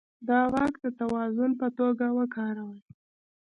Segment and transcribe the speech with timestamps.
[0.27, 2.81] د واک د توازن په توګه وکاروي.